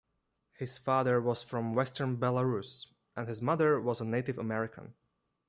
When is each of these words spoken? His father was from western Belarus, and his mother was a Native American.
His 0.53 0.79
father 0.79 1.21
was 1.21 1.43
from 1.43 1.75
western 1.75 2.17
Belarus, 2.17 2.87
and 3.15 3.27
his 3.27 3.39
mother 3.39 3.79
was 3.79 4.01
a 4.01 4.05
Native 4.05 4.39
American. 4.39 4.95